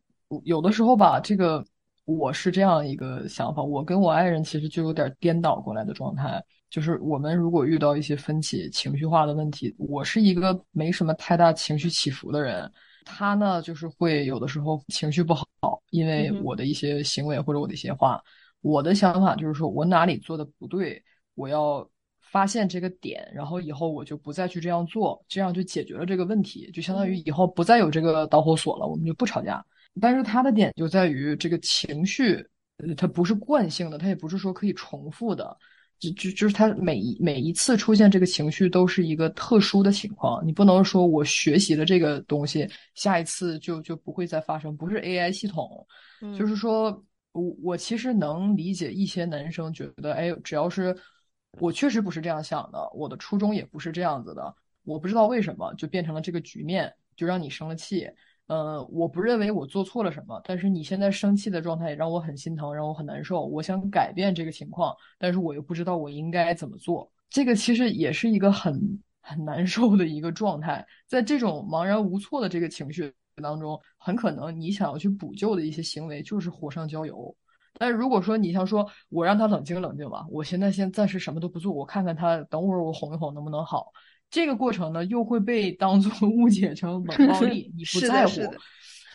[0.44, 1.64] 有的时候吧，这个
[2.04, 6.42] 我是这样一个想法，我跟我爱人其实就有点颠倒过来的状态。
[6.68, 12.70] 就是我们如果遇到一些分歧、情绪化的问题，我是一个没什么太大情绪起伏的人，
[13.04, 15.44] 他呢就是会有的时候情绪不好，
[15.90, 18.22] 因为我的一些行为或者我的一些话。
[18.62, 21.02] 我的想法就是说，我哪里做的不对，
[21.34, 21.86] 我要
[22.20, 29.62] 发现这个点，然后以后我就不再去这样做，这样就解决了这个问题，就相当于以后不再有这个导火索了，我们就不吵架。
[30.00, 32.36] 但是他的点就在于这个情绪，
[32.78, 35.54] 呃，它不是惯性的，它也不是说可以重复的，
[35.98, 45.84] 就就就是他每一每一次出现这个情绪都是一个特殊的情况，你不能说我学习了这个东西，下一次就就不会再发生，不是 AI 系统，
[46.38, 47.04] 就是说。
[47.32, 50.96] 我我其实能理解一些男生觉得，哎，只要是
[51.58, 58.08] 我确实不是这样想的，我的初衷也不是这样子的，我不知道为什么就变成了这个局面，就让你生了气。
[58.48, 63.46] 呃，我不认为我做错了什么，但是你现在生气的状态也让我很心疼，让我很难受。
[63.46, 67.10] 我想改变这个情况，但是我又不知道我应该怎么做。
[67.30, 73.10] 这个其实也是一个很很难受的一个状态，在这种茫然无措的这个情绪。
[73.40, 77.34] 当中很可能你想要去补救的一些行为就是火上浇油，
[77.78, 83.92] 但是如果说你像说我让他冷静冷静吧，我现在先暂时什么都不做，我看看他等会儿我哄一哄能不能好，
[84.30, 88.32] 这个过程呢又会被当做误解成冷暴力，你不在乎，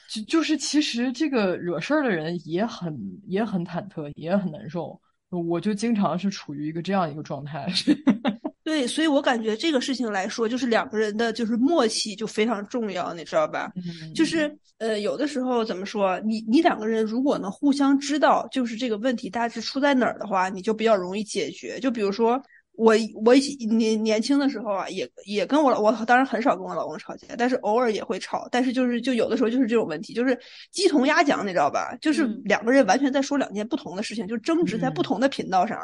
[0.10, 4.99] 就就是其实这个惹事儿的人也很也很忐忑，也很难受，
[5.30, 7.67] 我就经常是处于一个这样一个状态。
[8.67, 13.71] 对，所以我感觉这个事情来说，就是两个人的就是默契就非常重要，你知道吧？
[14.13, 21.80] 就是呃，有的时候怎么说，你你两个人如果能互相知道，就是这个问题大致出在哪儿的话，你就比较容易解决。
[21.80, 22.43] 就比如说。
[22.78, 22.94] 我
[23.26, 23.34] 我
[23.68, 28.48] 年年轻的时候啊，也也跟我我当然很少跟我老公吵架，但是偶尔也会吵。
[28.52, 30.40] 但是就是就有的时候就是这种问题，就是
[30.72, 31.98] 鸡同鸭讲，你知道吧？
[32.00, 35.80] 就是两个人完全在说两件不同的事情，就争执在不同的频道上。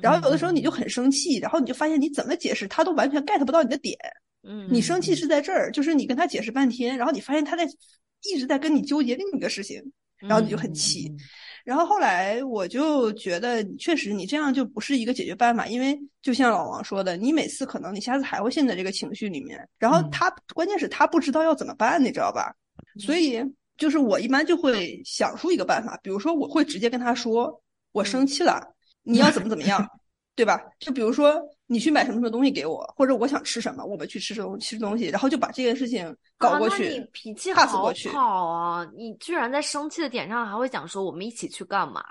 [0.00, 3.94] 然后有的时候你就很生气，然后你就发现你怎么解释他都完全 get 不到你的点。
[4.42, 7.68] 嗯，你生气是在这儿，就是你跟他解释半天，然后你发现他在
[8.22, 9.82] 一直在跟你纠结另一个事情，
[10.16, 11.14] 然后你就很气。
[11.68, 19.68] 然后后来我就觉得，确实你这样就不是一个解决办法，因为就像老王说的，你每次可能你下次还会陷在这个情绪里面。
[19.78, 22.50] 然后他关键是他不知道要怎么办，你知道吧？
[22.98, 23.38] 所以
[23.76, 28.66] 就是我一般就会想出一个办法，比如说我会直接跟他说，我生气了，
[29.02, 29.86] 你要怎么怎么样。
[30.38, 30.62] 对吧？
[30.78, 31.34] 就比如说
[31.66, 36.90] 你去买什么什么东西给我，或者我想吃什么，我们去吃东吃东西，然后就把这件事情搞过去。
[36.90, 38.88] 你脾气好好啊！
[38.96, 42.04] 你居然在生气的点上还会讲说我们一起去干嘛？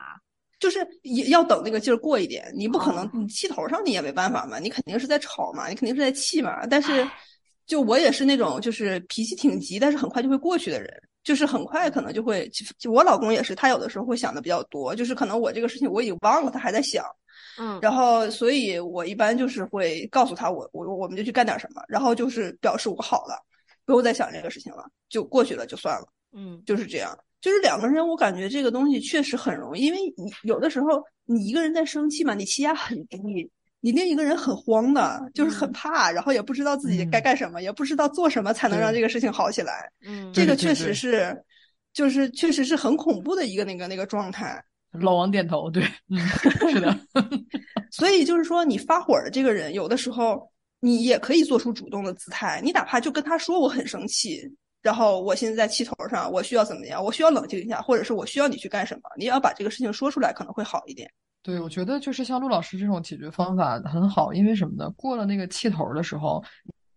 [0.59, 6.67] 就是也要等那个劲儿过一点，你不可能你气头上你也没办法嘛，你肯定是在吵嘛，你肯定是在气嘛。
[6.67, 7.07] 但是
[7.65, 10.91] 就我也是那种就是脾气挺急，但是很快就会过去的人，
[11.23, 12.51] 就是很快可能就会。
[12.77, 17.05] 就我老公也是，他有的时候会想的比较多，就是可能我这个事情我已经忘了，他还在想。
[17.57, 23.35] 嗯，然后，所以我一般就是会告诉他，我我我们就去干点什么，然后就是表示我好了，
[23.85, 26.07] 不用再想这个事情了，就过去了就算了。
[26.33, 33.17] 嗯，就是这样，就是两个人，我感觉这个东西确实很容易，因为你有的时候你一个人在生气嘛，你气压很低，
[33.79, 39.91] 你另一个人很慌的，就是很怕，然后也不知道自己该干什么，也不知道做什么才能让这个事情好起来。
[40.05, 41.35] 嗯，这个确实是，
[41.93, 44.63] 就是确实是很恐怖的一个那个那个状态。
[45.01, 46.17] 老王点头，对，嗯，
[46.71, 46.97] 是的。
[47.91, 52.62] 所以就是说，你发火的这个人，有的时候你也可以做出主动的姿态。
[52.63, 54.41] 你哪怕就跟他说我很生气，
[54.81, 57.03] 然后我现在在气头上，我需要怎么样？
[57.03, 59.01] 我需要冷静一下，或者是我需要你去干什么？
[59.17, 61.10] 你要把这个事情说出来，可能会好一点。
[61.41, 64.89] 对，我觉得就是像陆老师这种解决方法很好，因为什么呢？
[64.97, 66.43] 过了那个气头的时候。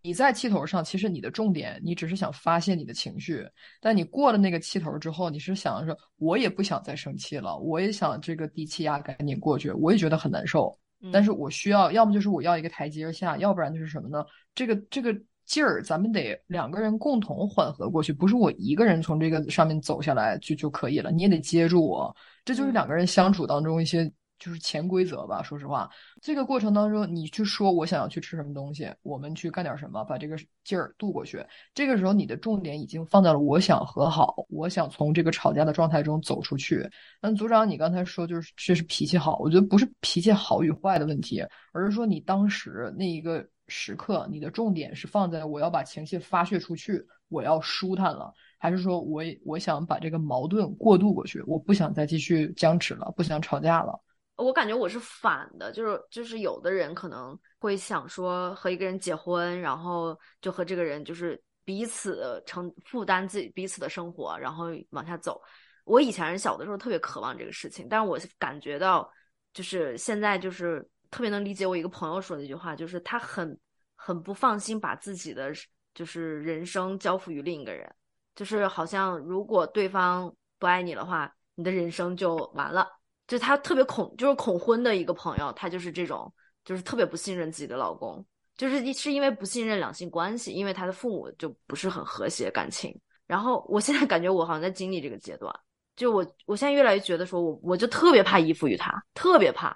[0.03, 3.47] 你在气头上，其实你的重点，你只是想发泄你的情绪。
[3.79, 10.75] 但你过了那个气头之后，你是想说，我也不想再生气了，我也想这个低气压赶紧过去，我也觉得很难受。
[11.11, 14.25] 但是我需要，要么就是我要一个台阶下，要不然就是什么呢？
[14.55, 22.15] 这个这个劲儿，咱们得两个人共同缓和过去，不是我一个人从这个上面走下来就就可以了，你也得接住我。
[22.43, 24.11] 这就是两个人相处当中一些。
[24.41, 25.43] 就是潜规则吧。
[25.43, 25.87] 说实话，
[26.19, 31.45] 这个过程当中，你去说我想要去吃什么东西，我们去干点什么，把这个劲儿渡过去。
[31.75, 36.89] 这个时候，你的重点已经放在了我想和好，我想从这个吵架的状态中走出去。
[37.21, 53.97] 那组长，你刚才说就是这是脾气好，我觉得不是脾气好与坏的问题，而是说你当时那一个时刻，你的重点是放在我要把情绪发泄出去，我要舒坦了，还是说我我想把这个矛盾过渡过去，我不想再继续僵持了，不想吵架了。
[54.41, 65.41] 我感觉我是反的，就是就是有的人可能会想说和一个人结婚，然后就和这个人就是彼此承负担自己彼此的生活，然后往下走。
[65.83, 69.11] 我以前小的时候特别渴望这个事情，但是我感觉到
[69.53, 73.57] 就是现在就是特别能理解我一个朋友说的一句话，就是他很
[73.95, 75.51] 很不放心把自己的
[75.93, 77.93] 就是人生交付于另一个人，
[78.35, 82.87] 就是好像如果对方不爱你的话，你的人生就完了。
[83.31, 86.29] 就她特别恐，就是恐婚的一个朋友，她就是这种，
[86.65, 88.25] 就是特别不信任自己的老公，
[88.57, 92.93] 就是是因为不信任两性关系，因为她的父母就不是很和谐感情。
[93.25, 95.49] 然后我现在感觉我好像在经历这个阶段，
[95.95, 99.73] 就我我现在越来越觉得说我我就特别怕依附于他，特别怕，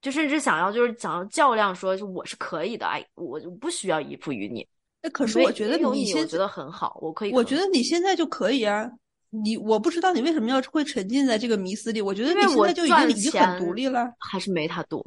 [0.00, 4.64] 就甚至想要就是想要较量说我是可以的，哎，我就不需要依附于你。
[5.02, 8.88] 那可是我觉得你现在觉得很好，我可以，我觉得你现在就可以啊。
[9.34, 12.02] 你我不知道你为什么要会沉浸在这个迷思里。
[12.02, 15.02] 我觉得你现在就已经已经很独立了，还是没他多？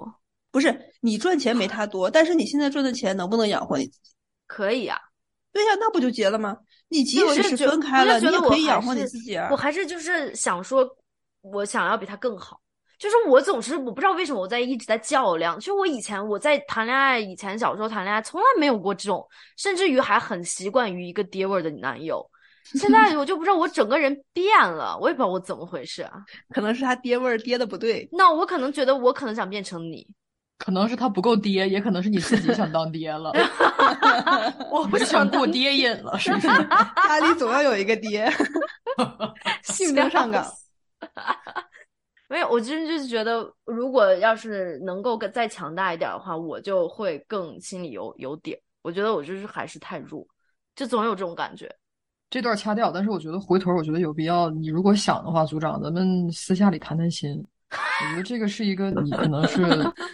[0.51, 4.11] 不是你赚钱没他多，但是你现在赚的钱能不能养活你自己？
[4.47, 4.97] 可以啊，
[5.53, 6.57] 对呀，那不就结了吗？
[6.88, 9.49] 你即使是分开了，你也可以养活你自己啊。
[9.51, 10.88] 我还是就是想说，
[11.41, 12.59] 我想要比他更好。
[12.97, 15.59] 就是我总是我不知道为什么我在一直在较量。
[15.59, 22.25] 就我以前我在谈恋爱，以前小时候谈恋爱从来没有过这种，甚至于还很习惯于一个爹味儿的男友。
[22.73, 26.13] 现在我就不知道我整个人变了，我也不知道我怎么回事啊。
[26.49, 28.10] 可能是他爹味儿爹的不对。
[28.12, 30.08] 那我可能觉得我可能想变成你，
[30.58, 33.32] 可能是他不够爹，也可能是你自己想当爹了。
[34.71, 36.47] 我不想过爹瘾了，是不是？
[37.08, 38.28] 家里总要有一个爹，
[39.63, 40.45] 性格上岗。
[42.28, 48.60] 没有，我其实就是觉得，如果要是能够再强大一点的话，我就会更心里有有点。
[48.82, 50.25] 我觉得我就是还是太弱，
[50.75, 51.71] 就总有这种感觉。
[52.29, 54.49] 这段掐掉，但是我觉得回头我觉得有必要。
[54.49, 57.43] 你如果想的话，组长，咱们私下里谈谈心。
[57.71, 59.63] 我觉得这个是一个你可能是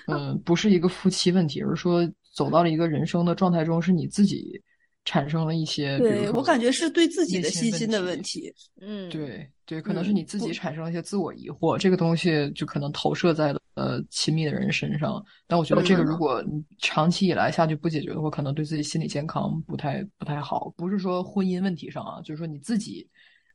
[0.08, 4.62] 嗯， 不是一个夫妻问题，而是说走到了一个人生的状态中，是你自己。
[5.06, 8.54] 产生了一些，对我感觉是对自己的信心的问题。
[8.80, 15.24] 嗯，对对，可能是你自己产生了一些自我疑惑，这个东西就可能投射在了呃亲密的人身上。
[15.48, 16.44] 但我觉得这个如果
[16.80, 20.74] 长期以来下去不解决的话，可能对自己心理健康不太不太好。
[20.78, 23.08] 不是说婚姻问题上啊，就是说你自己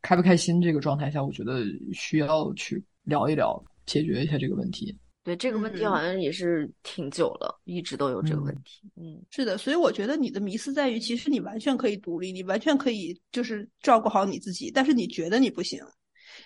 [0.03, 4.97] 开不开心这个状态下，我觉得需要去聊一聊，解决一下这个问题。
[5.27, 8.89] 对这个问题好像也是挺久了，一直都有这个问题。
[8.95, 15.81] 嗯，是的，所以我觉得你的迷思在于，其实你完全可以独立，你完全可以就是照顾好你自己，但是你觉得你不行，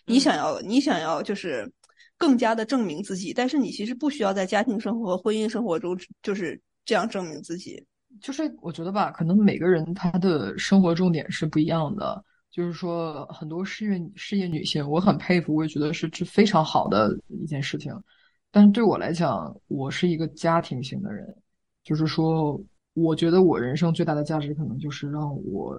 [0.07, 1.71] 你想要你想要就是
[2.17, 7.85] 更加的证明自己，但是你其实不需要在家庭生活和婚姻生活中就是这样证明自己。
[8.23, 12.25] 就是我觉得吧，可能每个人他的生活重点是不一样的。
[12.51, 17.95] 就是说，很多事业事业女性，我很佩服，我也觉得是是非常好的一件事情。
[18.51, 21.35] 但是对我来讲，我是一个家庭型的人，
[21.85, 22.61] 就是说，
[22.95, 25.77] 我觉得我人生最大的价值，可能就是让我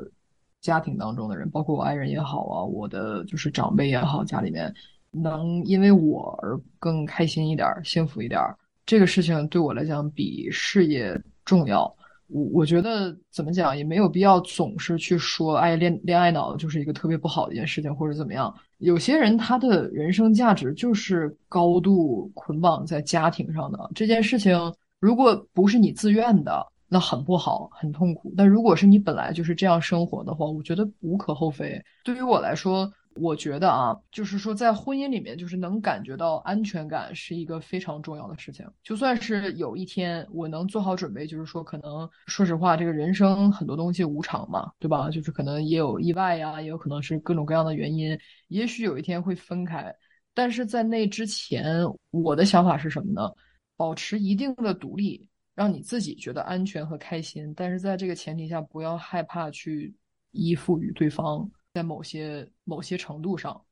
[0.61, 4.73] 家庭当中的人，包括我爱人也好啊，我的就是长辈也好，家里面
[5.11, 8.39] 能因为我而更开心一点、幸福一点，
[8.85, 11.93] 这个事情对我来讲比事业重要。
[12.31, 18.53] 我我觉得怎么讲也没有必要总是去说，哎，恋恋爱脑就是一个特别不好的一件事情，或者怎么样。
[18.77, 24.57] 有些人他的人生价值就是高度捆绑在家庭上的这件事情，
[24.99, 28.33] 如果不是你自愿的，那很不好，很痛苦。
[28.37, 31.81] 但如果是你本来就是这样生活的话，我觉得无可厚非。
[32.03, 32.91] 对于我来说。
[33.15, 38.65] 我觉得啊，就是说，在婚姻里面，就是能感觉到安全感是一个非常重要的事情。
[38.83, 45.09] 就算是有一天我能做好准备，就是说，可能说实话，这个人生很多东西无常嘛，对吧？
[45.09, 49.93] 就是可能也有意外呀，也有可能是各种各样的原因，也许有一天会分开。
[50.33, 53.29] 但是在那之前，我的想法是什么呢？
[53.75, 57.53] 保持一定的独立，让你自己觉得安全和开心。
[57.55, 59.93] 但是在这个前提下，不要害怕去
[60.31, 61.49] 依附于对方。
[61.73, 63.63] 在某些某些程度上，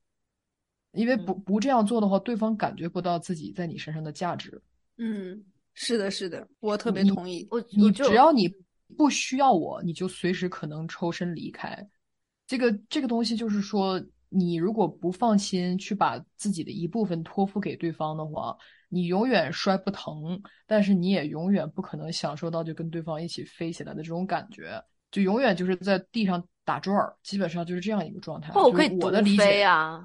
[0.93, 4.61] 因为不不这样做的话，对方感觉不到自己在你身上的价值。
[4.97, 7.45] 嗯，是的，是的，我特别同意。
[7.51, 8.49] 我你只要你
[8.97, 11.87] 不需要我，你就随时可能抽身离开。
[12.47, 18.57] 这个这个东西就是说，你如果不放心去把自己的一部分托付给对方的话，
[18.87, 24.81] 你永远摔不疼，但是你也永远不可能享受到就跟对方一起飞起来的这种感觉，
[25.11, 26.41] 就永远就是在地上。
[26.69, 28.51] 打转儿，基本上就是这样一个状态。
[28.53, 29.99] 我可以我的理解呀，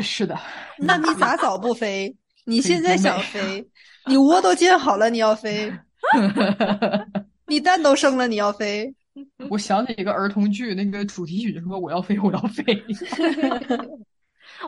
[0.00, 0.36] 是的。
[0.76, 2.12] 那你咋早不飞？
[2.44, 3.64] 你现在想飞？
[4.06, 5.72] 你窝都建好了，你要飞？
[7.46, 8.92] 你蛋都生了，你要飞？
[9.50, 12.64] 我想起一个儿童剧，那个主题曲就说：“我要飞，我要飞。”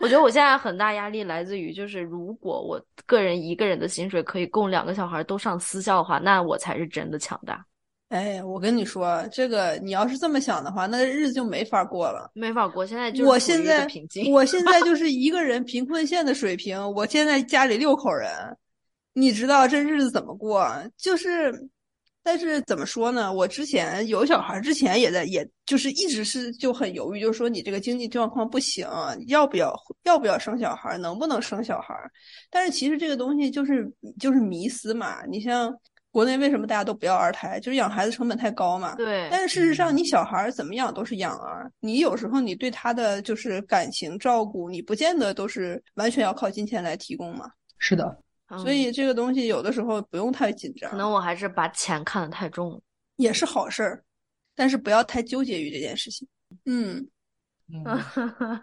[0.00, 7.66] 我觉得我现在很大压力来自于，就是如果我个人一个人的薪水可以供两个小孩都上私校的话，那我才是真的强大。
[8.10, 12.86] 哎，我跟你说，这个你要是这么想的话，那日子就没法过了，没法过。
[12.86, 13.88] 现在就我现在
[14.30, 16.78] 我现在就是一个人贫困线的水平。
[16.92, 18.30] 我现在家里六口人，
[19.14, 20.70] 你知道这日子怎么过？
[20.96, 21.52] 就是，
[22.22, 23.32] 但是怎么说呢？
[23.32, 28.86] 我之前有小孩之前也在，也就是一直是就很犹豫，就是说你这个经济状况不行，
[29.26, 31.94] 要不要要不要生小孩，能不能生小孩？
[32.48, 33.90] 但是其实这个东西就是
[34.20, 35.24] 就是迷思嘛。
[35.26, 35.74] 你像。
[36.14, 37.58] 国内为什么大家都不要二胎？
[37.58, 38.94] 就是养孩子成本太高嘛。
[38.94, 39.28] 对。
[39.32, 41.68] 但是事实上，你小孩怎么养都是养儿。
[41.80, 47.50] 你有时候你对他的就是感情照顾，你不见得都是完全要靠金钱来提供嘛。
[47.78, 48.16] 是的。
[48.58, 50.88] 所以这个东西有的时候不用太紧张。
[50.88, 52.80] 可能我还是把钱看得太重了。
[53.16, 54.04] 也是好事儿，
[54.54, 56.28] 但是不要太纠结于这件事情。
[56.66, 57.04] 嗯。
[57.72, 57.84] 嗯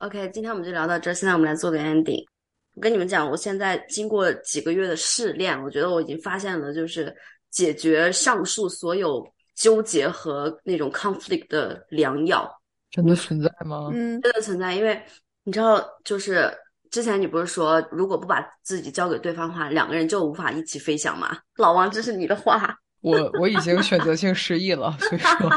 [0.00, 1.14] OK，今天我们就聊到这。
[1.14, 2.26] 现在我们来做个 ending。
[2.74, 7.14] 我跟你们讲，我现在经过几个月的试炼，我觉得我已经发现了，就是
[7.50, 9.22] 解决上述所有
[9.54, 12.50] 纠结和那种 conflict 的良药。
[12.90, 13.90] 真的存在吗？
[13.92, 14.74] 嗯，真的存在。
[14.74, 14.98] 因为
[15.44, 16.50] 你知道，就是
[16.90, 21.36] 之前你不是说，如果不把自己交给对方的话，两个人就无法一起飞翔吗？
[21.56, 22.74] 老王，这是你的话。
[23.02, 25.50] 我我已经选择性失忆了，所以说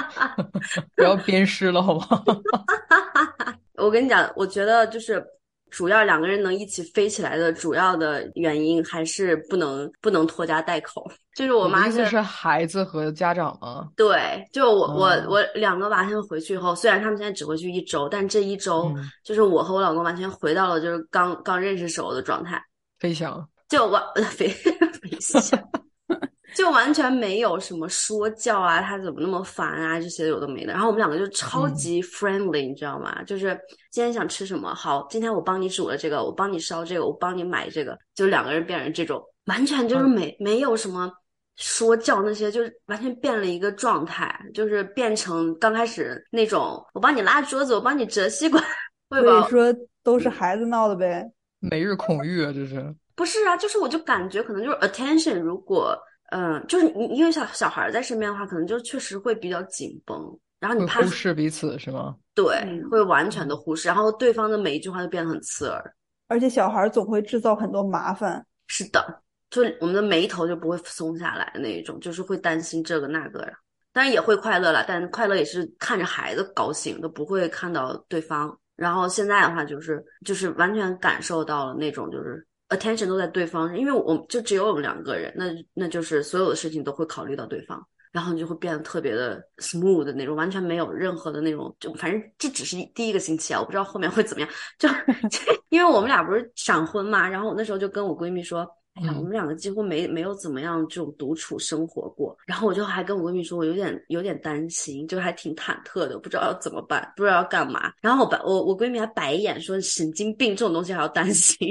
[0.98, 2.08] 不要鞭尸了，好吗？
[3.76, 5.26] 我跟你讲，我觉得就是。
[5.76, 11.06] 主要两个人能一起飞起来的主要的原因还是不能不能拖家带口。
[11.36, 13.90] 就是我妈是是孩子和家长吗？
[13.98, 18.90] 对，就我我我两个娃他们回去以后，虽然他们现在只回去一周，但这一周
[19.22, 22.58] 就是我和我老公完全回到了就是刚刚认识时候的状态，
[23.00, 24.02] 飞翔，就我
[24.32, 25.44] 飞飞翔。
[26.56, 30.72] 就完全没有什么说教啊，他怎么那么烦啊，这些有的没的。
[30.72, 33.22] 然后我们两个就超级 friendly，你知道吗？
[33.24, 33.60] 就是
[33.92, 41.12] 今天想吃什么，好，今天我帮你煮了这个，我帮你烧这个，我帮你买这个，就两个人变成这种，完全就是没没有什么
[41.58, 48.64] 说教那些，就是完全变了一个状态，就是变成刚开始那种，我帮你拉桌子，我帮你折吸管，
[49.10, 51.30] 所以说都是孩子闹的呗。
[51.60, 53.58] 每日恐育啊，这是不是啊？
[53.58, 55.94] 就是我就感觉可能就是 attention，如果。
[56.38, 62.14] 嗯，就是你因为小小孩在身边的话，可能就确实会比较紧绷，然后你怕忽视彼此是吗？
[62.34, 62.62] 对，
[62.92, 65.96] 会完全的忽视，然后对方的每一句话都变得很刺耳，
[66.28, 68.46] 而且小孩总会制造很多麻烦。
[68.68, 73.54] 是的，就我们的眉头就不会松下来那一种，就是会担心这个那个呀。
[73.94, 78.54] 当然也会快乐了，但快乐也是看着孩子高兴，都不会看到对方。
[78.76, 82.46] 然后现在的话，就是就是完全感受到了那种就是。
[82.76, 94.50] Attention 都在对方，因为我就只有我们两个人，那那就是所有的事情都会考虑到对方，然后你就会变得特别的 smooth 的那种，完全没有任何的那种，就反正这只是第一个星期啊，我不知道后面会怎么样。
[94.80, 94.88] 就
[95.70, 107.92] 因为我们俩不是闪婚嘛，然后我那时候就跟我闺蜜说，哎呀，我们两个几乎没没有怎么样这种独处生活过，然后我就还跟我闺蜜说，我有点有点担心，就还挺忐忑的，不知道要怎么办，不知道要干嘛。
[108.02, 111.68] 然后我白我我闺蜜还白眼说，神经病，这种东西还要担心。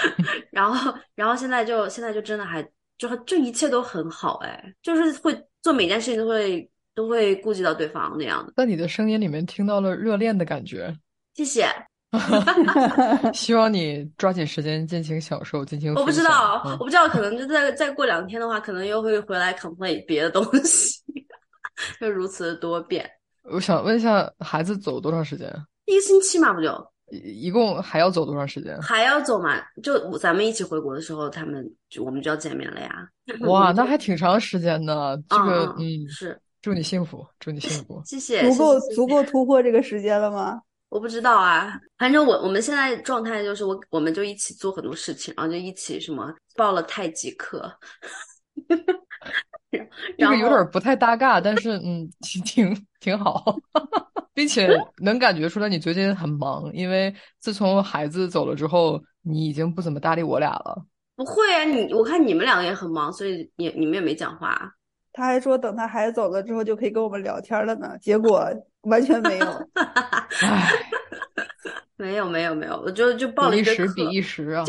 [0.50, 2.62] 然后，然后现在就现在就真的还
[2.98, 8.52] 就就一切都很好哎，就是会做每件事情都会都会顾及到对方那样的。
[8.56, 10.94] 在你的声音里面听到了热恋的感觉，
[11.34, 11.66] 谢谢。
[13.32, 15.94] 希望你抓紧时间尽情享受，尽情。
[15.94, 21.00] 我不知道，我不知道，可能就再再过两天的话，可能又会回来 complain 别的东西，
[21.98, 23.10] 就如此的多变。
[23.44, 25.50] 我想问一下，孩子走多长时间？
[25.86, 26.91] 一个星期嘛，不就？
[27.12, 28.80] 一共还要走多长时间？
[28.80, 29.60] 还要走嘛？
[29.82, 33.06] 就咱们一起回国的时候，他们就我们就要见面了呀。
[33.46, 35.22] 哇，那还挺长时间的。
[35.28, 36.40] 这个，嗯，是。
[36.62, 38.00] 祝你幸福，祝你幸福。
[38.06, 38.48] 谢谢。
[38.50, 40.60] 足够足够突破这个时间了吗？
[40.88, 41.78] 我不知道啊。
[41.98, 47.70] 反正我我们现在状态就是我我们就一起做很多事情，然后就一起什么报了太极课。
[50.18, 52.08] 这个有点不太搭嘎，但是嗯，
[52.44, 53.56] 挺挺好。
[54.34, 54.68] 并且
[55.02, 60.84] 能感觉出来你最近很忙，因为自从孩子走了之后，你已经不怎么搭理我俩了。
[61.14, 64.72] 不会啊，你我看你们两个也很忙，所以也你们也没讲话。
[65.12, 68.48] 他还说等他孩子走了之后就可以跟我们聊天了呢，结果
[68.84, 69.46] 完全没有。
[70.40, 70.70] 唉，
[72.02, 74.64] 没有没有没有，我就就报了一时比一时啊，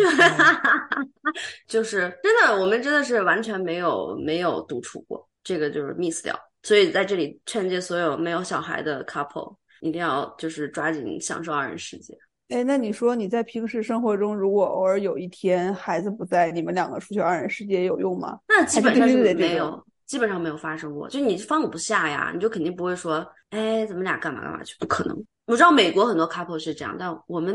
[1.67, 6.39] 就 是真的，我们真的是完全没有没有独处过，这个就是 miss 掉。
[6.61, 12.15] 所以在这里劝诫所有没有小孩的 couple，一定要就是抓紧享受二人世界。
[12.49, 18.37] 哎，那你说你在平时生活中，如果偶尔有一天孩子不在，你们两个出去二人世界有用吗？
[18.47, 21.07] 那基本上是没有，基本上没有发生过。
[21.09, 24.75] 就你放不下呀，你就肯定不会说，哎，咱们俩干嘛干嘛去？
[24.79, 25.25] 不可能。
[25.45, 27.53] 我知道美国很多 couple 是这样，但我们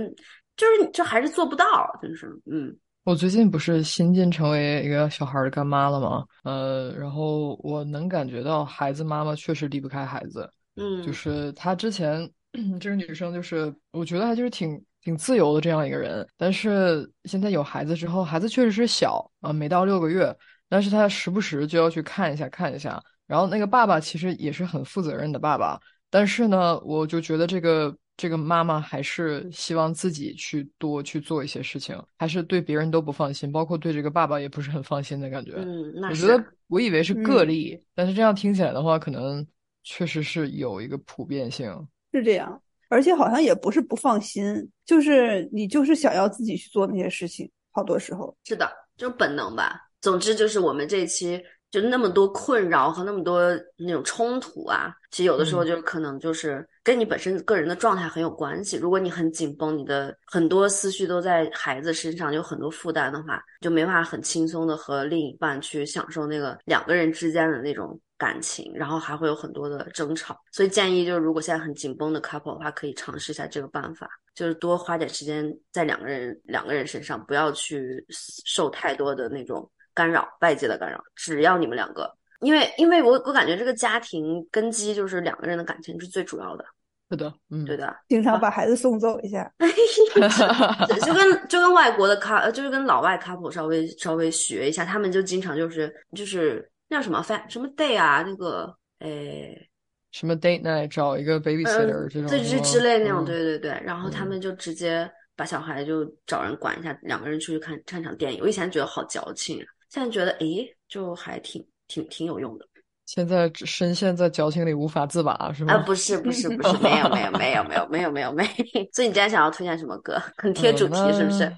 [0.57, 1.66] 就是就还是做不到，
[2.03, 2.76] 真是，嗯。
[3.05, 6.26] 我最近不是新晋成为一个小孩的干妈了吗？
[6.44, 10.46] 呃，然后我能感觉到孩子妈妈确实离不开孩子。
[10.76, 12.30] 嗯，就是她之前
[12.78, 16.26] 这个 女生，就是我觉得她就是挺挺自由的这样一个人。
[16.36, 20.36] 但是现在有孩子之后，孩子确实是小啊，没到六个月，
[20.68, 23.02] 但是他时不时就要去看一下看一下。
[23.26, 27.96] 然后那个爸爸其实也是很负责任的爸爸，但是呢，我就觉得这个。
[28.20, 35.52] 这个妈妈还是希望自己去多去做一些事情，还是对别人都不放心，包括对这个爸爸也不是很放心的感觉。
[35.58, 39.46] 嗯，那我觉得我以为是个例，但是这样听起来的话，可能
[39.84, 41.72] 确实是有一个普遍性。
[42.12, 49.88] 是这样，而且好像也不是不放心，就是你就是想要自己去做那些事情，好多时候是的，就是本能吧。
[50.01, 51.42] 总之就是我们这一期。
[51.70, 53.42] 就那么多困扰和那么多
[53.76, 58.78] 那种冲突啊，其实有的时候就可能就是跟你本身个人的状态很有关系。
[58.78, 70.40] 如果你很紧绷，你的很多思绪都在孩子身上，有很多负担的话，就没法很轻松的和另一半去享受那个两个人之间的那种感情，然后还会有很多的争吵。
[70.51, 79.70] 所以建议就是，如果现在很紧绷的 couple 的话，可以尝试一下这个办法，就是多花点时间在两个人两个人身上，不要去受太多的那种。
[79.99, 86.64] 干扰外界的干扰，只要你们两个，因为因为我我感觉这个家庭根基就是两个人的感情是最主要的。
[87.11, 89.51] 是的，嗯，对的，经常把孩子送走一下，
[91.05, 99.68] 就跟就跟外国的 couple，就是跟老外 couple 稍微稍微学一下，他们就经常就是就是那叫什么饭什么 day 啊，那个诶。
[100.11, 103.70] 什么 date night 找一个 babysitter 这种，对，就之类那种，对对对。
[103.84, 108.40] 然后他们就直接把小孩就找人管一下，两个人出去看看场电影。
[108.40, 112.66] 我以前觉得好矫情，现在觉得诶，就还挺挺挺有用的。
[113.07, 115.72] 现在深陷在矫情里无法自拔，是吗？
[115.74, 118.45] 啊，不是不是不是，没有没有没有没有没有没有没。
[118.93, 120.20] 所以你今天想要推荐什么歌？
[120.36, 121.51] 很贴主题，是不是？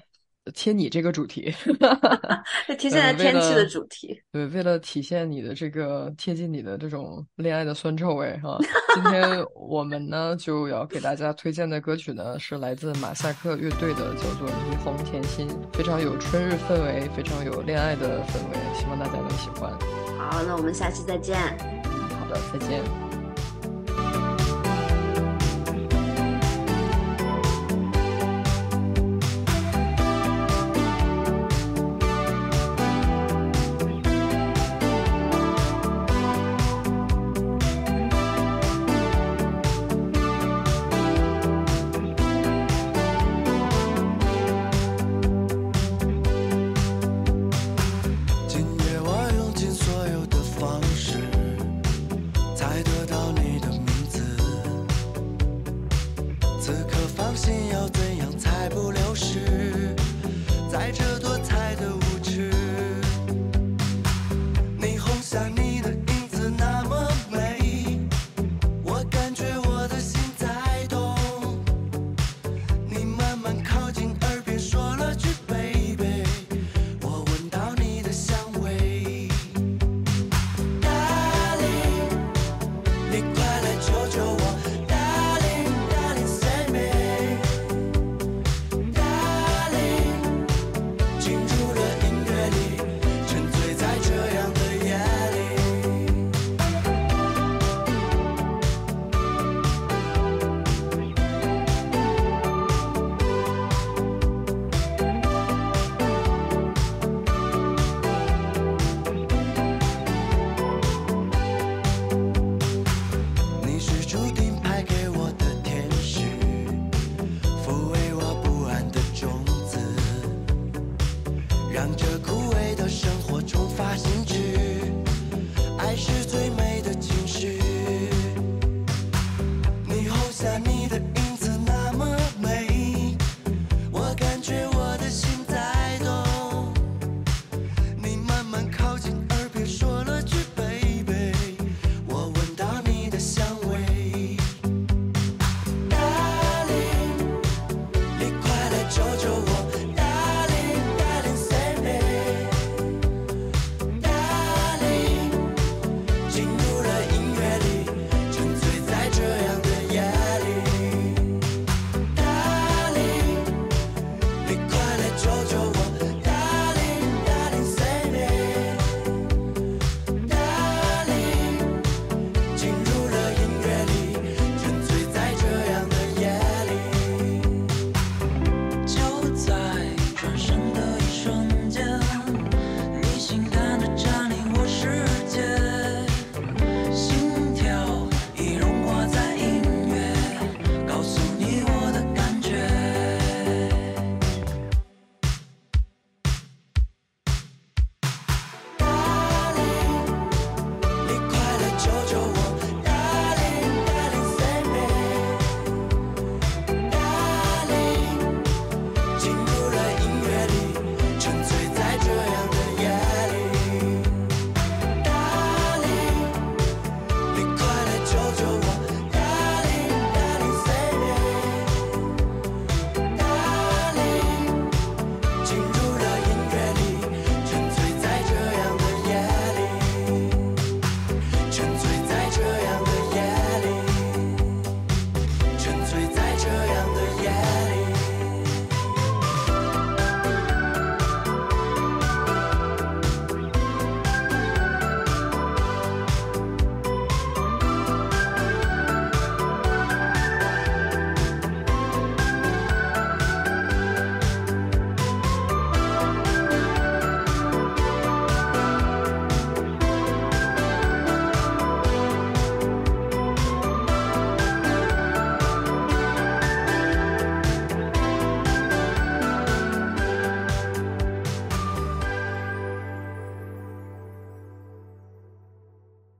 [0.53, 1.53] 贴你这个主题，
[2.79, 4.19] 贴现在天气的主题。
[4.31, 8.57] 对，为了体现你的这个贴近你的这种恋爱的酸臭味哈，
[8.95, 9.23] 今天
[9.55, 19.71] 我们呢就要给大家推荐的歌曲呢是来自马赛克乐队的，叫做《霓虹甜心》，非常有春日氛围，非常有恋爱的氛围，希望大家能喜欢。
[20.17, 21.37] 好，那我们下期再见。
[21.63, 21.81] 嗯
[22.19, 23.10] 好的，再见。